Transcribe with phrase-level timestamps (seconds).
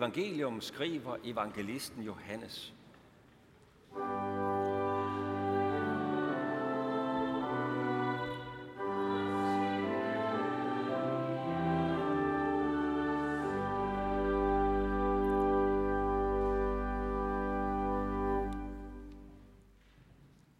[0.00, 2.74] evangelium skriver evangelisten Johannes.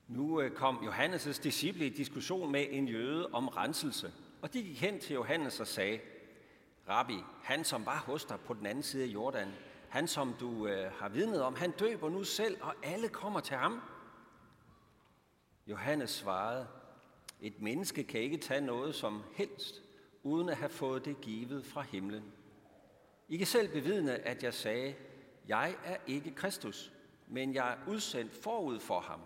[0.09, 4.13] Nu øh, kom Johannes' disciple i diskussion med en jøde om renselse,
[4.43, 5.99] og de gik hen til Johannes og sagde,
[6.91, 9.53] Rabbi, han som var hos dig på den anden side af Jordan,
[9.89, 13.57] han som du øh, har vidnet om, han døber nu selv, og alle kommer til
[13.57, 13.81] ham.
[15.67, 16.67] Johannes svarede,
[17.41, 19.83] et menneske kan ikke tage noget som helst,
[20.23, 22.33] uden at have fået det givet fra himlen.
[23.29, 24.95] I kan selv bevidne, at jeg sagde,
[25.49, 26.93] jeg er ikke Kristus,
[27.27, 29.21] men jeg er udsendt forud for ham.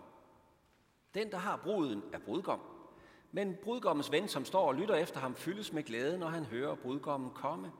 [1.13, 2.74] Den, der har bruden, er brudgom.
[3.35, 6.75] Men brudgommens ven, som står og lytter efter ham, fyldes med glæde, når han hører
[6.75, 7.71] brudgommen komme.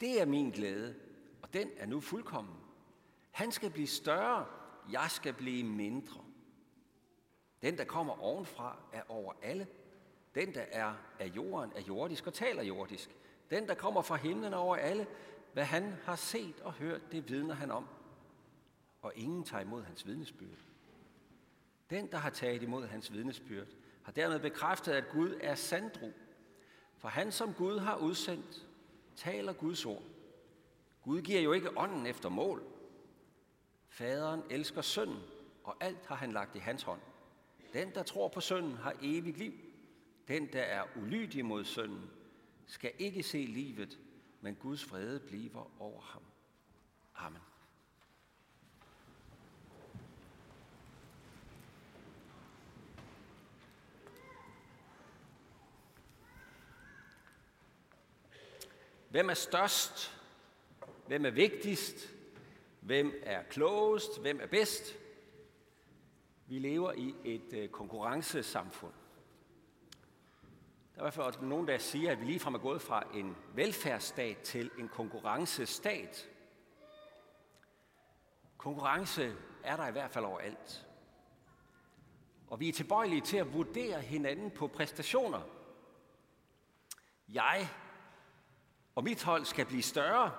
[0.00, 0.94] Det er min glæde,
[1.42, 2.54] og den er nu fuldkommen.
[3.30, 4.46] Han skal blive større,
[4.92, 6.20] jeg skal blive mindre.
[7.62, 9.66] Den, der kommer ovenfra, er over alle.
[10.34, 13.16] Den, der er af jorden, er jordisk og taler jordisk.
[13.50, 15.06] Den, der kommer fra himlen over alle,
[15.52, 17.88] hvad han har set og hørt, det vidner han om.
[19.02, 20.58] Og ingen tager imod hans vidnesbyrd.
[21.90, 23.66] Den, der har taget imod hans vidnesbyrd,
[24.02, 26.12] har dermed bekræftet, at Gud er sandro.
[26.96, 28.66] For han, som Gud har udsendt,
[29.16, 30.02] taler Guds ord.
[31.02, 32.62] Gud giver jo ikke ånden efter mål.
[33.88, 35.22] Faderen elsker sønnen,
[35.64, 37.00] og alt har han lagt i hans hånd.
[37.72, 39.52] Den, der tror på sønnen, har evigt liv.
[40.28, 42.10] Den, der er ulydig mod sønnen,
[42.66, 43.98] skal ikke se livet,
[44.40, 46.22] men Guds fred bliver over ham.
[47.14, 47.40] Amen.
[59.12, 60.20] Hvem er størst?
[61.06, 62.14] Hvem er vigtigst?
[62.80, 64.20] Hvem er klogest?
[64.20, 64.98] Hvem er bedst?
[66.46, 68.92] Vi lever i et øh, konkurrencesamfund.
[70.94, 73.36] Der er i hvert fald nogen, der siger, at vi ligefrem er gået fra en
[73.54, 76.28] velfærdsstat til en konkurrencestat.
[78.56, 79.34] Konkurrence
[79.64, 80.86] er der i hvert fald overalt.
[82.46, 85.40] Og vi er tilbøjelige til at vurdere hinanden på præstationer.
[87.28, 87.68] Jeg
[88.94, 90.32] og mit hold skal blive større,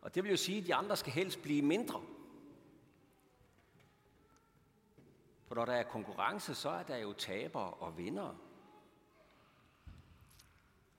[0.00, 2.02] og det vil jo sige, at de andre skal helst blive mindre.
[5.46, 8.36] For når der er konkurrence, så er der jo tabere og vindere.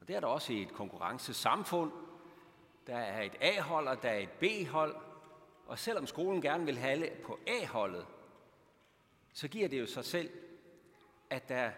[0.01, 1.91] Og det er der også i et konkurrencesamfund.
[2.87, 4.95] Der er et A-hold, og der er et B-hold.
[5.65, 8.07] Og selvom skolen gerne vil have alle på A-holdet,
[9.33, 10.29] så giver det jo sig selv,
[11.29, 11.71] at der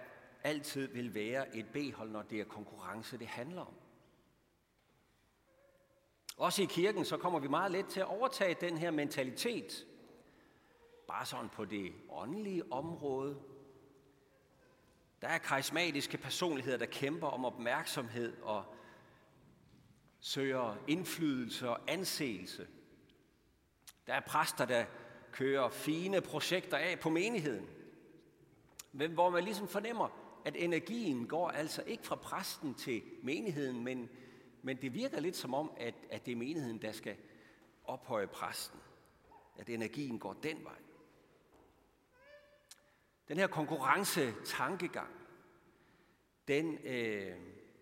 [0.43, 3.73] altid vil være et B-hold, når det er konkurrence, det handler om.
[6.43, 9.85] Også i kirken, så kommer vi meget let til at overtage den her mentalitet.
[11.07, 13.39] Bare sådan på det åndelige område.
[15.21, 18.65] Der er karismatiske personligheder, der kæmper om opmærksomhed og
[20.19, 22.67] søger indflydelse og anseelse.
[24.07, 24.85] Der er præster, der
[25.31, 27.67] kører fine projekter af på menigheden.
[28.91, 30.09] Men hvor man ligesom fornemmer,
[30.45, 34.09] at energien går altså ikke fra præsten til menigheden, men
[34.65, 37.17] men det virker lidt som om, at, at det er menigheden, der skal
[37.83, 38.79] ophøje præsten.
[39.57, 40.77] At energien går den vej.
[43.27, 45.13] Den her konkurrencetankegang,
[46.47, 47.37] den øh,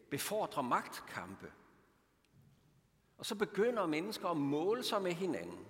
[0.10, 1.52] befordrer magtkampe.
[3.18, 5.66] Og så begynder mennesker at måle sig med hinanden.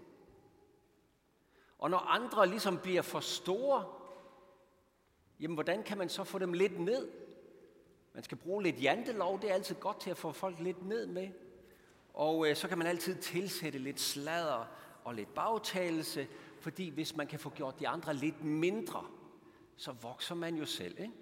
[1.77, 3.93] Og når andre ligesom bliver for store,
[5.39, 7.20] jamen hvordan kan man så få dem lidt ned?
[8.13, 11.07] Man skal bruge lidt jantelov, det er altid godt til at få folk lidt ned
[11.07, 11.29] med.
[12.13, 14.65] Og øh, så kan man altid tilsætte lidt sladder
[15.03, 16.27] og lidt bagtalelse,
[16.59, 19.07] fordi hvis man kan få gjort de andre lidt mindre,
[19.75, 21.13] så vokser man jo selv, ikke?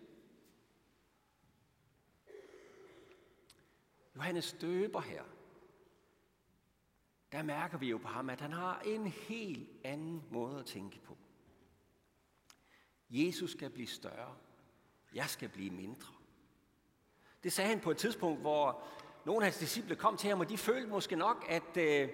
[4.15, 5.23] Johannes døber her,
[7.31, 10.99] der mærker vi jo på ham, at han har en helt anden måde at tænke
[10.99, 11.17] på.
[13.09, 14.35] Jesus skal blive større,
[15.13, 16.18] jeg skal blive mindre.
[17.43, 18.83] Det sagde han på et tidspunkt, hvor
[19.25, 22.09] nogle af hans disciple kom til ham, og de følte måske nok, at øh,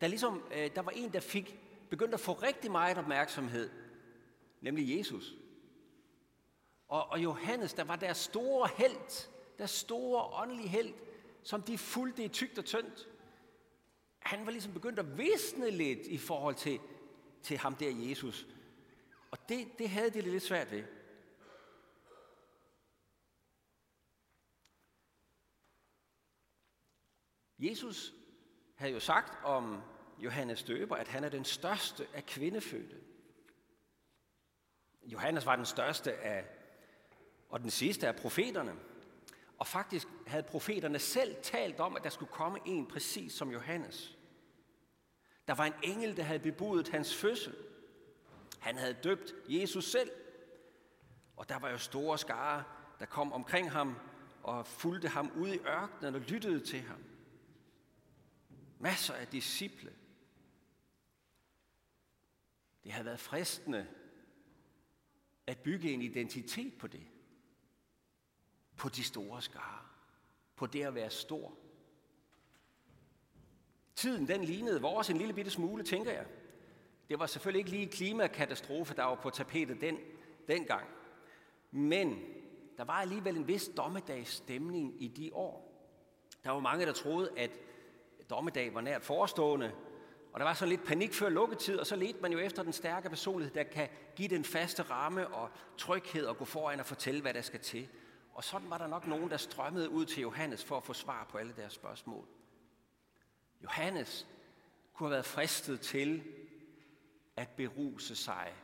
[0.00, 1.58] der, ligesom, øh, der var en, der fik
[1.90, 3.70] begyndt at få rigtig meget opmærksomhed,
[4.60, 5.34] nemlig Jesus.
[6.88, 9.28] Og, og Johannes, der var deres store held,
[9.58, 10.94] deres store åndelige held,
[11.42, 13.08] som de fulgte i tygt og tyndt.
[14.18, 16.80] Han var ligesom begyndt at visne lidt i forhold til,
[17.42, 18.46] til ham der Jesus.
[19.30, 20.84] Og det, det havde de lidt svært ved.
[27.58, 28.14] Jesus
[28.74, 29.82] havde jo sagt om
[30.18, 32.96] Johannes Døber, at han er den største af kvindefødte.
[35.02, 36.44] Johannes var den største af,
[37.48, 38.76] og den sidste af profeterne.
[39.58, 44.18] Og faktisk havde profeterne selv talt om, at der skulle komme en præcis som Johannes.
[45.48, 47.54] Der var en engel, der havde bebudet hans fødsel.
[48.60, 50.10] Han havde døbt Jesus selv.
[51.36, 52.64] Og der var jo store skare,
[52.98, 53.96] der kom omkring ham
[54.42, 57.15] og fulgte ham ud i ørkenen og lyttede til ham.
[58.78, 59.92] Masser af disciple.
[62.84, 63.86] Det havde været fristende
[65.46, 67.06] at bygge en identitet på det.
[68.76, 69.86] På de store skare.
[70.56, 71.52] På det at være stor.
[73.94, 76.26] Tiden den lignede vores en lille bitte smule, tænker jeg.
[77.08, 79.98] Det var selvfølgelig ikke lige klimakatastrofe, der var på tapetet den,
[80.48, 80.88] dengang.
[81.70, 82.22] Men
[82.76, 85.72] der var alligevel en vis dommedagsstemning i de år.
[86.44, 87.50] Der var mange, der troede, at
[88.30, 89.72] dommedag var nært forestående,
[90.32, 92.72] og der var så lidt panik før lukketid, og så ledte man jo efter den
[92.72, 97.20] stærke personlighed, der kan give den faste ramme og tryghed og gå foran og fortælle,
[97.20, 97.88] hvad der skal til.
[98.34, 101.26] Og sådan var der nok nogen, der strømmede ud til Johannes for at få svar
[101.30, 102.26] på alle deres spørgsmål.
[103.62, 104.26] Johannes
[104.94, 106.24] kunne have været fristet til
[107.36, 108.54] at beruse sig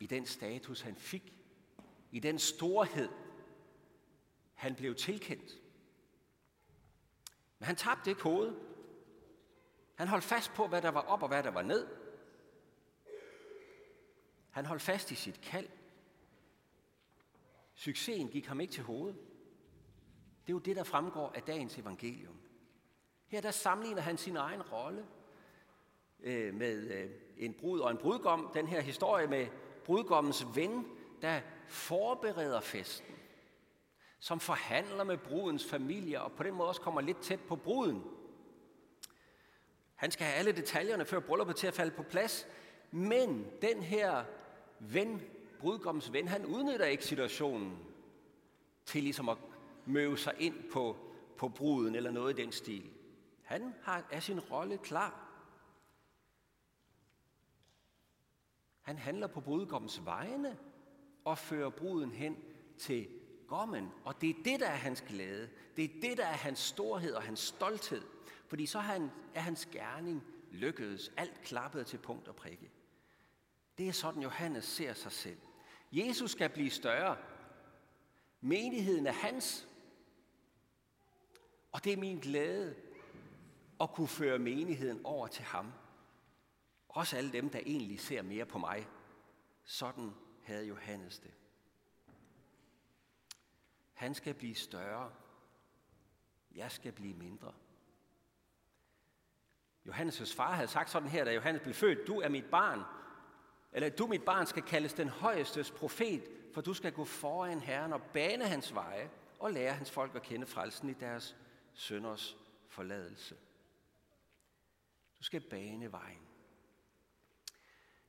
[0.00, 1.32] i den status, han fik,
[2.10, 3.08] i den storhed,
[4.54, 5.52] han blev tilkendt.
[7.60, 8.56] Men han tabte ikke hovedet.
[9.94, 11.86] Han holdt fast på, hvad der var op og hvad der var ned.
[14.50, 15.68] Han holdt fast i sit kald.
[17.74, 19.16] Succesen gik ham ikke til hovedet.
[20.46, 22.40] Det er jo det, der fremgår af dagens evangelium.
[23.26, 25.06] Her der sammenligner han sin egen rolle
[26.20, 28.50] øh, med øh, en brud og en brudgom.
[28.54, 29.46] Den her historie med
[29.84, 30.86] brudgommens ven,
[31.22, 33.19] der forbereder festen.
[34.20, 38.04] Som forhandler med brudens familie og på den måde også kommer lidt tæt på bruden.
[39.94, 42.46] Han skal have alle detaljerne før brylluppet til at falde på plads.
[42.90, 44.24] Men den her
[44.78, 45.22] ven,
[45.58, 47.78] brudgommens ven, han udnytter ikke situationen
[48.86, 49.38] til ligesom at
[49.86, 50.96] møve sig ind på,
[51.38, 52.90] på bruden eller noget i den stil.
[53.42, 55.26] Han har, er sin rolle klar.
[58.80, 60.58] Han handler på brudgommens vegne
[61.24, 62.36] og fører bruden hen
[62.78, 63.19] til
[63.50, 63.92] gommen.
[64.04, 65.50] Og det er det, der er hans glæde.
[65.76, 68.02] Det er det, der er hans storhed og hans stolthed.
[68.48, 71.12] Fordi så er, han, er hans gerning lykkedes.
[71.16, 72.70] Alt klappet til punkt og prikke.
[73.78, 75.38] Det er sådan, Johannes ser sig selv.
[75.92, 77.16] Jesus skal blive større.
[78.40, 79.68] Menigheden er hans.
[81.72, 82.76] Og det er min glæde
[83.80, 85.72] at kunne føre menigheden over til ham.
[86.88, 88.88] Også alle dem, der egentlig ser mere på mig.
[89.64, 90.10] Sådan
[90.42, 91.30] havde Johannes det.
[94.00, 95.12] Han skal blive større.
[96.54, 97.54] Jeg skal blive mindre.
[99.88, 102.82] Johannes' far havde sagt sådan her, da Johannes blev født, du er mit barn,
[103.72, 106.22] eller du mit barn skal kaldes den højestes profet,
[106.54, 110.22] for du skal gå foran Herren og bane hans veje og lære hans folk at
[110.22, 111.36] kende frelsen i deres
[111.74, 112.36] sønders
[112.68, 113.36] forladelse.
[115.18, 116.28] Du skal bane vejen.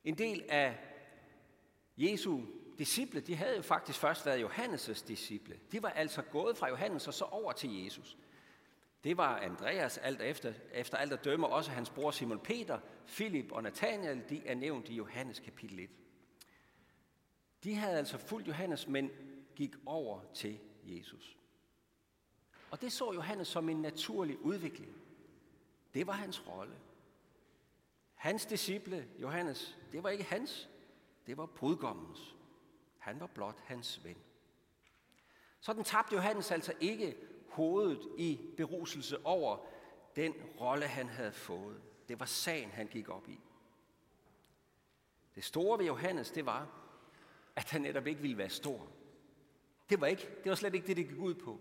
[0.04, 0.78] En del af
[1.96, 2.40] Jesu
[2.82, 5.60] disciple, de havde jo faktisk først været Johannes' disciple.
[5.72, 8.16] De var altså gået fra Johannes og så over til Jesus.
[9.04, 13.52] Det var Andreas alt efter, efter alt at dømme, også hans bror Simon Peter, Filip
[13.52, 15.90] og Nathanael, de er nævnt i Johannes kapitel 1.
[17.64, 19.10] De havde altså fulgt Johannes, men
[19.56, 21.36] gik over til Jesus.
[22.70, 24.92] Og det så Johannes som en naturlig udvikling.
[25.94, 26.74] Det var hans rolle.
[28.14, 30.68] Hans disciple, Johannes, det var ikke hans,
[31.26, 32.31] det var brudgommens.
[33.02, 34.16] Han var blot hans ven.
[35.60, 37.16] Sådan tabte Johannes altså ikke
[37.48, 39.66] hovedet i beruselse over
[40.16, 41.82] den rolle, han havde fået.
[42.08, 43.40] Det var sagen, han gik op i.
[45.34, 46.68] Det store ved Johannes, det var,
[47.56, 48.88] at han netop ikke ville være stor.
[49.90, 51.60] Det var, ikke, det var slet ikke det, det gik ud på.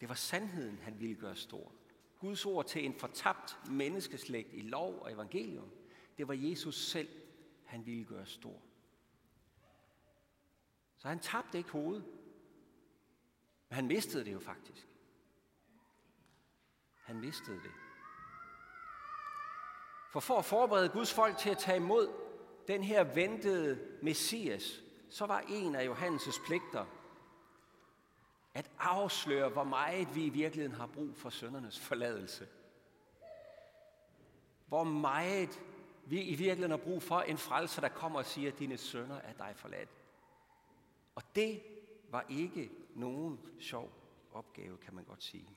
[0.00, 1.72] Det var sandheden, han ville gøre stor.
[2.18, 5.70] Guds ord til en fortabt menneskeslægt i lov og evangelium,
[6.18, 7.08] det var Jesus selv,
[7.64, 8.62] han ville gøre stor.
[11.06, 12.04] Så han tabte ikke hovedet.
[13.68, 14.88] Men han mistede det jo faktisk.
[17.04, 17.70] Han mistede det.
[20.12, 22.08] For for at forberede Guds folk til at tage imod
[22.68, 26.86] den her ventede Messias, så var en af Johannes' pligter
[28.54, 32.48] at afsløre, hvor meget vi i virkeligheden har brug for søndernes forladelse.
[34.66, 35.60] Hvor meget
[36.06, 39.16] vi i virkeligheden har brug for en frelser, der kommer og siger, at dine sønner
[39.16, 39.95] er dig forladt.
[41.16, 41.62] Og det
[42.10, 43.92] var ikke nogen sjov
[44.32, 45.48] opgave, kan man godt sige.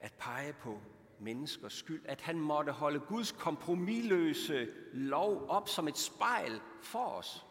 [0.00, 0.80] At pege på
[1.20, 7.46] menneskers skyld, at han måtte holde Guds kompromilløse lov op som et spejl for os.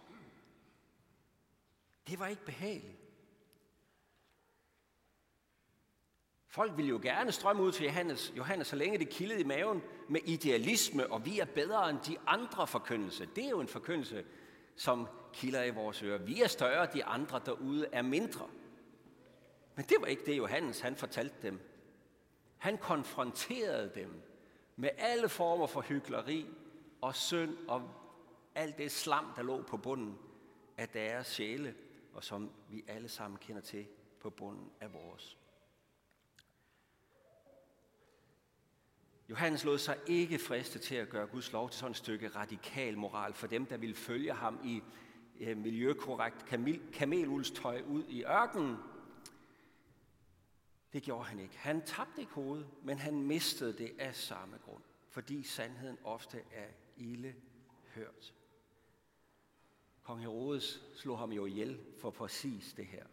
[2.08, 3.00] Det var ikke behageligt.
[6.48, 9.82] Folk ville jo gerne strømme ud til Johannes, Johannes, så længe det kildede i maven
[10.10, 13.26] med idealisme, og vi er bedre end de andre forkyndelse.
[13.36, 14.26] Det er jo en forkyndelse,
[14.76, 16.18] som kilder i vores ører.
[16.18, 18.50] Vi er større, de andre derude er mindre.
[19.76, 21.60] Men det var ikke det, Johannes han fortalte dem.
[22.58, 24.22] Han konfronterede dem
[24.76, 26.48] med alle former for hykleri
[27.02, 27.90] og synd og
[28.56, 30.18] alt det slam, der lå på bunden
[30.78, 31.76] af deres sjæle,
[32.14, 33.86] og som vi alle sammen kender til
[34.20, 35.38] på bunden af vores.
[39.30, 42.98] Johannes lod sig ikke friste til at gøre Guds lov til sådan et stykke radikal
[42.98, 44.82] moral for dem, der ville følge ham i
[45.40, 48.78] øh, miljøkorrekt kamel, kamelulstøj ud i ørkenen.
[50.94, 51.58] Det gjorde han ikke.
[51.58, 56.68] Han tabte ikke hovedet, men han mistede det af samme grund, fordi sandheden ofte er
[56.98, 57.36] ille
[57.96, 58.34] hørt.
[60.04, 63.06] Kong Herodes slog ham jo ihjel for præcis det her.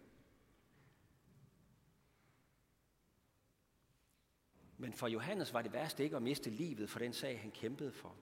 [4.81, 7.93] Men for Johannes var det værste ikke at miste livet for den sag, han kæmpede
[7.93, 8.15] for.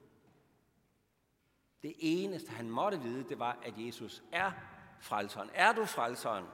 [1.83, 4.51] Det eneste, han måtte vide, det var, at Jesus er
[4.99, 5.49] frelseren.
[5.53, 6.45] Er du frelseren?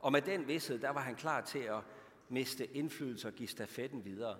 [0.00, 1.82] Og med den vidshed, der var han klar til at
[2.28, 4.38] miste indflydelse og give stafetten videre.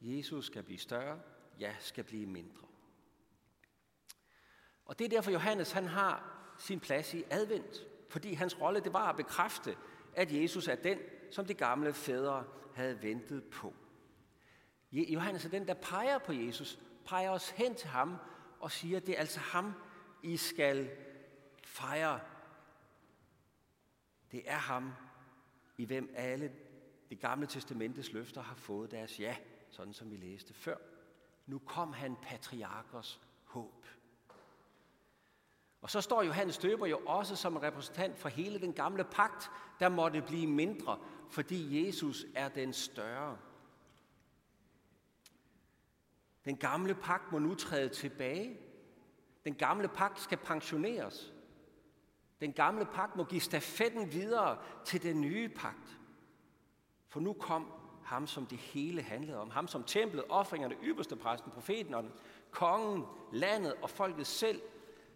[0.00, 1.20] Jesus skal blive større,
[1.60, 2.66] ja, skal blive mindre.
[4.84, 7.86] Og det er derfor, Johannes han har sin plads i advent.
[8.08, 9.76] Fordi hans rolle, det var at bekræfte,
[10.16, 10.98] at Jesus er den,
[11.30, 13.74] som de gamle fædre havde ventet på.
[14.92, 18.16] Johannes er den, der peger på Jesus, peger os hen til ham
[18.60, 19.72] og siger, at det er altså ham,
[20.22, 20.90] I skal
[21.64, 22.20] fejre.
[24.32, 24.92] Det er ham,
[25.78, 26.52] i hvem alle
[27.10, 29.36] det gamle testamentes løfter har fået deres ja,
[29.70, 30.76] sådan som vi læste før.
[31.46, 33.86] Nu kom han patriarkers håb.
[35.80, 39.88] Og så står Johannes Døber jo også som repræsentant for hele den gamle pagt, der
[39.88, 40.98] måtte blive mindre,
[41.30, 43.38] fordi Jesus er den større.
[46.44, 48.58] Den gamle pagt må nu træde tilbage.
[49.44, 51.32] Den gamle pagt skal pensioneres.
[52.40, 55.98] Den gamle pagt må give stafetten videre til den nye pagt.
[57.08, 57.72] For nu kom
[58.04, 59.50] ham, som det hele handlede om.
[59.50, 62.04] Ham, som templet, offringerne, ypperste præsten, profeten og
[62.50, 64.62] kongen, landet og folket selv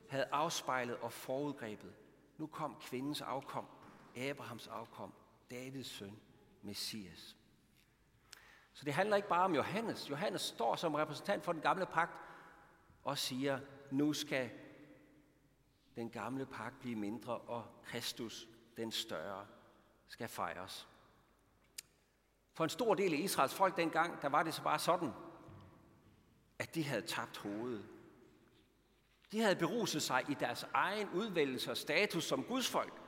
[0.08, 1.92] havde afspejlet og forudgrebet.
[2.38, 3.66] Nu kom kvindens afkom,
[4.16, 5.12] Abrahams afkom,
[5.50, 6.18] Davids søn,
[6.62, 7.36] Messias.
[8.74, 10.10] Så det handler ikke bare om Johannes.
[10.10, 12.12] Johannes står som repræsentant for den gamle pagt
[13.04, 14.50] og siger, nu skal
[15.96, 19.46] den gamle pagt blive mindre, og Kristus, den større,
[20.06, 20.88] skal fejres.
[22.52, 25.12] For en stor del af Israels folk dengang, der var det så bare sådan,
[26.58, 27.84] at de havde tabt hovedet.
[29.32, 33.03] De havde beruset sig i deres egen udvælgelse og status som Guds folk.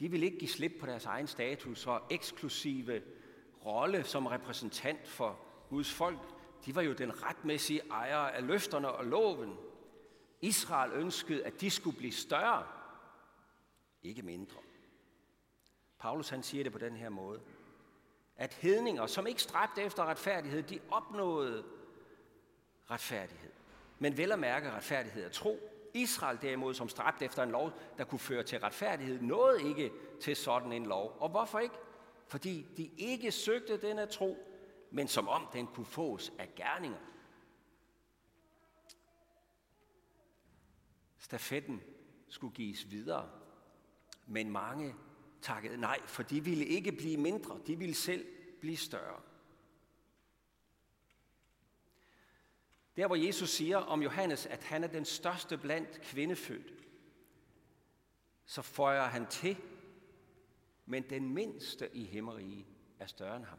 [0.00, 3.02] De vil ikke give slip på deres egen status og eksklusive
[3.64, 5.38] rolle som repræsentant for
[5.68, 6.18] Guds folk.
[6.66, 9.56] De var jo den retmæssige ejer af løfterne og loven.
[10.40, 12.66] Israel ønskede, at de skulle blive større,
[14.02, 14.56] ikke mindre.
[15.98, 17.40] Paulus han siger det på den her måde,
[18.36, 21.64] at hedninger, som ikke stræbte efter retfærdighed, de opnåede
[22.90, 23.50] retfærdighed.
[23.98, 25.77] Men vel at mærke retfærdighed er tro.
[25.94, 30.36] Israel derimod, som stræbte efter en lov, der kunne føre til retfærdighed, nåede ikke til
[30.36, 31.16] sådan en lov.
[31.20, 31.74] Og hvorfor ikke?
[32.26, 34.38] Fordi de ikke søgte den tro,
[34.90, 36.98] men som om den kunne fås af gerninger.
[41.18, 41.82] Stafetten
[42.28, 43.30] skulle gives videre,
[44.26, 44.94] men mange
[45.42, 48.26] takkede nej, for de ville ikke blive mindre, de ville selv
[48.60, 49.20] blive større.
[52.98, 56.74] Der hvor Jesus siger om Johannes, at han er den største blandt kvindefødt,
[58.44, 59.56] så føjer han til,
[60.86, 62.66] men den mindste i himmeriget
[62.98, 63.58] er større end ham.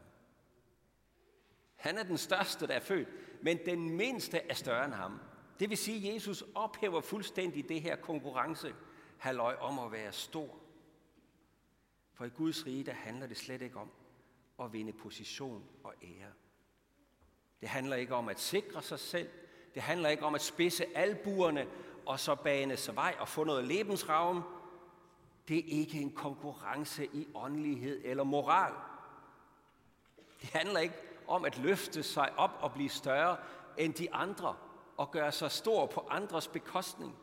[1.76, 3.08] Han er den største, der er født,
[3.42, 5.20] men den mindste er større end ham.
[5.60, 8.74] Det vil sige, at Jesus ophæver fuldstændig det her konkurrence
[9.18, 10.60] halløj om at være stor.
[12.12, 13.90] For i Guds rige, der handler det slet ikke om
[14.60, 16.32] at vinde position og ære.
[17.60, 19.28] Det handler ikke om at sikre sig selv.
[19.74, 21.66] Det handler ikke om at spidse albuerne
[22.06, 24.42] og så bane sig vej og få noget lebensravn.
[25.48, 28.72] Det er ikke en konkurrence i åndelighed eller moral.
[30.40, 30.94] Det handler ikke
[31.26, 33.36] om at løfte sig op og blive større
[33.78, 34.56] end de andre
[34.96, 37.16] og gøre sig stor på andres bekostning.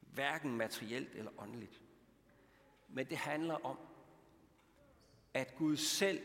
[0.00, 1.80] Hverken materielt eller åndeligt.
[2.88, 3.78] Men det handler om
[5.34, 6.20] at Gud selv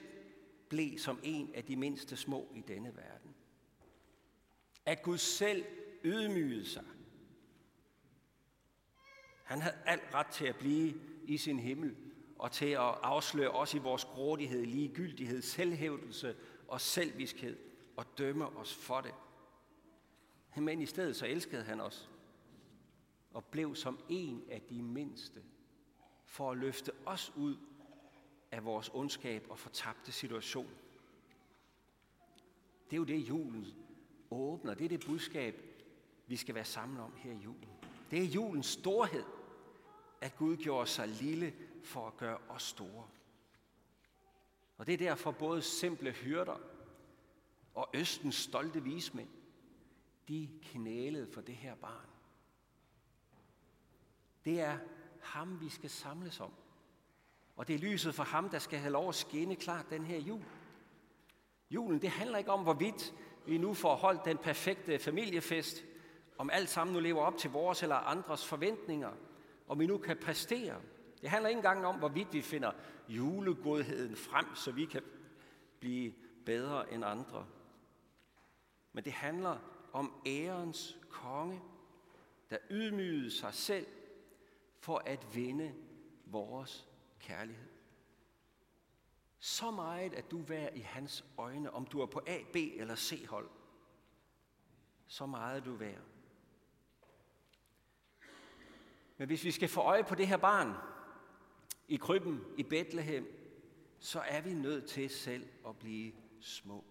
[0.70, 3.36] blev som en af de mindste små i denne verden.
[4.86, 5.66] At Gud selv
[6.04, 6.86] ydmygede sig.
[9.44, 10.94] Han havde alt ret til at blive
[11.24, 11.96] i sin himmel
[12.40, 16.36] og til at afsløre os i vores grådighed, ligegyldighed, selvhævdelse
[16.68, 17.58] og selviskhed
[17.98, 19.14] og dømme os for det.
[20.56, 22.10] Men i stedet så elskede han os
[23.34, 25.44] og blev som en af de mindste
[26.26, 27.58] for at løfte os ud
[28.52, 30.70] af vores ondskab og fortabte situation.
[32.90, 33.74] Det er jo det, julen
[34.32, 34.74] åbner.
[34.74, 35.56] Det er det budskab,
[36.28, 37.70] vi skal være sammen om her i julen.
[38.12, 39.24] Det er julens storhed,
[40.22, 43.08] at Gud gjorde sig lille for at gøre os store.
[44.78, 46.58] Og det er derfor både simple hyrder
[47.74, 49.30] og Østens stolte vismænd,
[50.28, 52.10] de knælede for det her barn.
[54.46, 54.80] Det er
[55.22, 56.54] ham, vi skal samles om.
[57.58, 60.18] Og det er lyset for ham, der skal have lov at skinne klart den her
[60.18, 60.44] jul.
[61.72, 63.14] Julen, det handler ikke om, hvorvidt
[63.46, 65.84] vi nu får holdt den perfekte familiefest,
[66.38, 69.12] om alt sammen nu lever op til vores eller andres forventninger,
[69.68, 70.82] om vi nu kan præstere.
[71.22, 72.72] Det handler ikke engang om, hvorvidt vi finder
[73.10, 75.02] julegodheden frem, så vi kan
[75.80, 76.14] blive
[76.46, 77.46] bedre end andre.
[78.94, 79.58] Men det handler
[79.94, 81.62] om ærens konge,
[82.50, 83.88] der ydmygede sig selv
[84.80, 85.74] for at vinde
[86.26, 86.88] vores
[87.28, 87.70] kærlighed.
[89.40, 92.96] Så meget, at du er i hans øjne, om du er på A, B eller
[92.96, 93.50] C hold.
[95.08, 95.98] Så meget du vær.
[99.18, 100.74] Men hvis vi skal få øje på det her barn
[101.88, 103.28] i krybben i Bethlehem,
[104.00, 106.84] så er vi nødt til selv at blive små.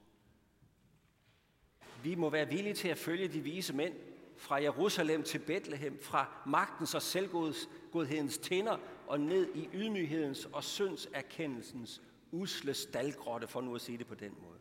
[2.02, 3.94] Vi må være villige til at følge de vise mænd
[4.36, 12.02] fra Jerusalem til Bethlehem, fra magtens og selvgodhedens tænder og ned i ydmyghedens og syndserkendelsens
[12.32, 14.58] usle staldgrotte, for nu at sige det på den måde.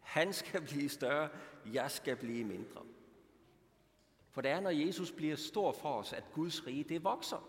[0.00, 1.28] Han skal blive større,
[1.72, 2.82] jeg skal blive mindre.
[4.30, 7.48] For det er, når Jesus bliver stor for os, at Guds rige, det vokser.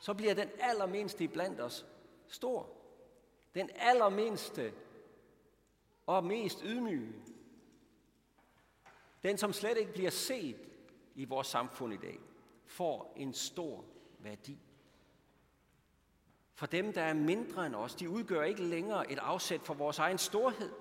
[0.00, 1.86] Så bliver den allermindste blandt os
[2.28, 2.70] stor.
[3.54, 4.72] Den allermindste
[6.06, 7.12] og mest ydmyge.
[9.22, 10.56] Den, som slet ikke bliver set
[11.14, 12.20] i vores samfund i dag,
[12.66, 13.84] får en stor
[14.18, 14.58] værdi.
[16.54, 19.98] For dem, der er mindre end os, de udgør ikke længere et afsæt for vores
[19.98, 20.72] egen storhed.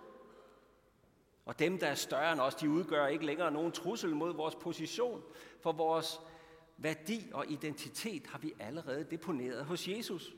[1.45, 4.55] Og dem, der er større end os, de udgør ikke længere nogen trussel mod vores
[4.55, 5.23] position.
[5.61, 6.19] For vores
[6.77, 10.35] værdi og identitet har vi allerede deponeret hos Jesus.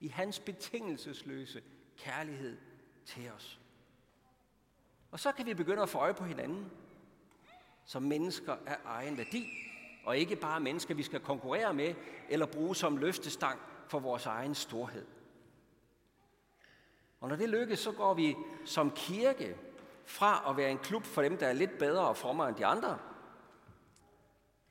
[0.00, 1.62] I hans betingelsesløse
[1.96, 2.58] kærlighed
[3.04, 3.60] til os.
[5.10, 6.70] Og så kan vi begynde at få øje på hinanden
[7.84, 9.48] som mennesker af egen værdi,
[10.04, 11.94] og ikke bare mennesker, vi skal konkurrere med
[12.28, 15.06] eller bruge som løftestang for vores egen storhed.
[17.20, 19.56] Og når det lykkes, så går vi som kirke
[20.04, 22.66] fra at være en klub for dem, der er lidt bedre og frommere end de
[22.66, 22.98] andre,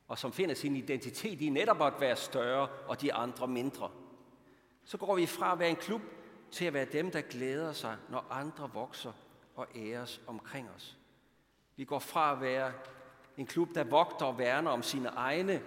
[0.08, 3.92] og som finder sin identitet i netop at være større og de andre mindre.
[4.84, 6.02] Så går vi fra at være en klub
[6.52, 9.14] til at være dem, der glæder sig, når andre vokser
[9.60, 10.98] og æres omkring os.
[11.76, 12.74] Vi går fra at være
[13.38, 15.64] en klub, der vogter og værner om sine egne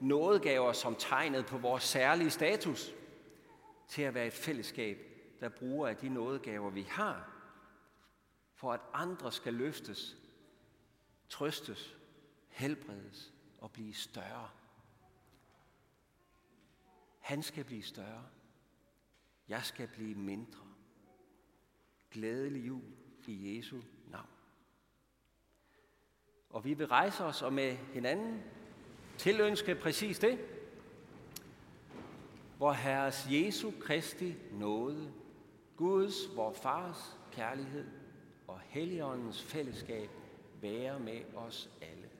[0.00, 2.92] nådegaver som tegnet på vores særlige status,
[3.88, 4.98] til at være et fællesskab,
[5.40, 7.30] der bruger af de nådegaver, vi har,
[8.54, 10.16] for at andre skal løftes,
[11.28, 11.96] trøstes,
[12.48, 14.50] helbredes og blive større.
[17.20, 18.24] Han skal blive større.
[19.48, 20.60] Jeg skal blive mindre.
[22.10, 23.76] Glædelig jul i Jesu
[24.10, 24.26] navn.
[26.50, 28.42] Og vi vil rejse os og med hinanden
[29.18, 30.38] tilønske præcis det.
[32.56, 35.12] Hvor Herres Jesu Kristi nåde,
[35.76, 37.86] Guds, vor Fars kærlighed
[38.46, 40.10] og Helligåndens fællesskab
[40.60, 42.15] være med os alle.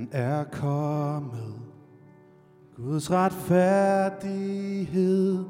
[0.00, 1.54] Han er kommet,
[2.76, 5.44] Guds retfærdighed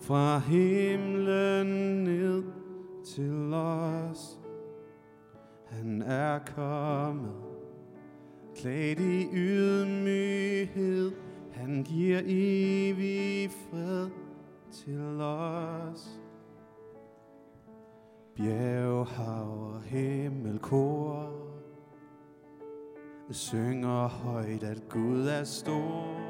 [0.00, 1.66] fra himlen
[2.04, 2.44] ned
[3.06, 4.38] til os.
[5.66, 7.34] Han er kommet,
[8.56, 11.12] klædt i ydmyghed.
[11.52, 14.08] Han giver evig fred
[14.72, 16.20] til os.
[18.36, 21.33] Bjerg, hav og himmel kor
[23.30, 26.24] synger højt, at Gud er stor.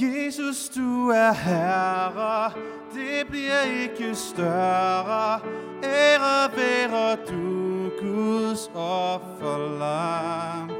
[0.00, 2.52] Jesus, du er herre,
[2.94, 5.40] det bliver ikke større.
[5.84, 10.70] Ære være du, Guds offerlam.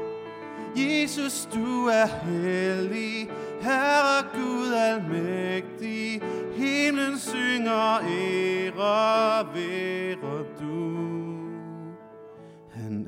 [0.75, 3.29] Jesus, du er hellig,
[3.61, 6.21] Herre Gud almægtig.
[6.55, 11.08] Himlen synger, ære være du.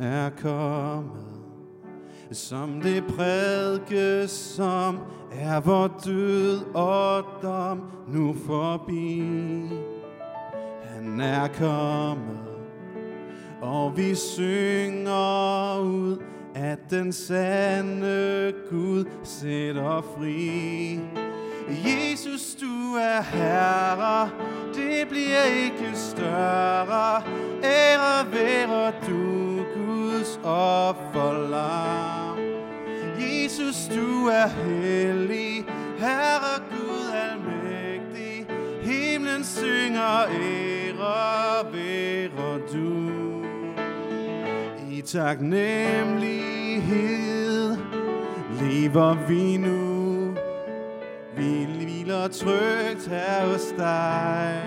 [0.02, 1.26] Er kommet,
[2.32, 5.00] som det prædikes som
[5.32, 9.24] er vor død og dom nu forbi.
[10.84, 12.40] Han er kommet,
[13.62, 16.18] og vi synger ud,
[16.56, 21.00] at den sande Gud sætter fri.
[21.70, 24.30] Jesus, du er herre,
[24.76, 27.22] det bliver ikke større.
[27.64, 29.51] Ære være du,
[30.32, 32.38] Guds offerlam.
[33.20, 35.66] Jesus, du er hellig,
[35.98, 38.48] Herre Gud almægtig.
[38.82, 43.12] Himlen synger ære være du.
[44.90, 47.78] I taknemmelighed
[48.62, 50.34] lever vi nu.
[51.38, 54.62] Vi hviler trygt her hos dig.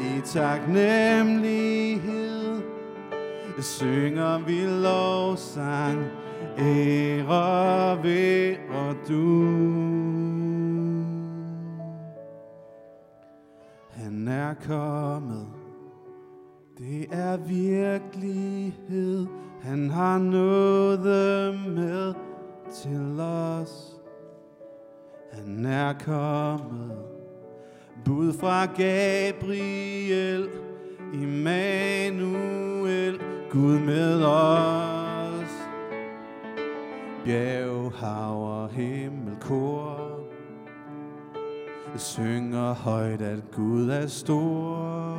[0.00, 1.73] I taknemmelighed
[3.62, 6.06] synger vi lovsang.
[6.58, 9.44] Ære være du.
[13.90, 15.46] Han er kommet.
[16.78, 19.26] Det er virkelighed.
[19.62, 21.00] Han har noget
[21.74, 22.14] med
[22.82, 23.96] til os.
[25.32, 26.92] Han er kommet.
[28.04, 30.48] Bud fra Gabriel.
[31.12, 32.54] Immanuel.
[33.54, 35.52] Gud med os.
[37.24, 40.04] Bjerg, hav og himmel kor
[41.98, 45.18] synger højt, at Gud er stor.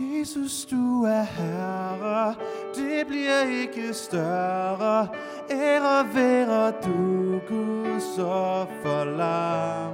[0.00, 2.34] Jesus, du er herre,
[2.74, 5.08] det bliver ikke større.
[5.50, 9.92] Ære være du, Guds offerlam.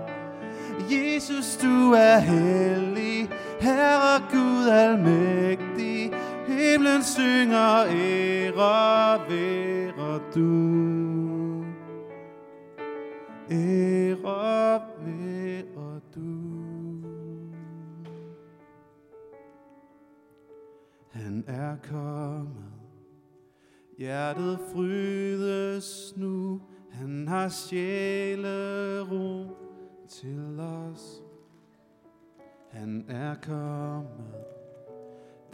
[0.91, 6.13] Jesus, du er hellig, Herre Gud almægtig.
[6.47, 11.65] Himlen synger, ære være du.
[13.51, 16.59] Ære være du.
[21.11, 22.65] Han er kommet.
[23.99, 26.61] Hjertet frydes nu.
[26.91, 29.47] Han har sjælero
[30.09, 31.23] til os.
[32.79, 34.35] Han er kommet.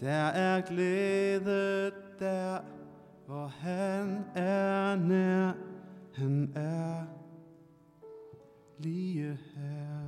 [0.01, 2.59] Der er glæde der,
[3.27, 5.53] hvor han er nær.
[6.15, 7.05] Han er
[8.79, 10.04] lige her.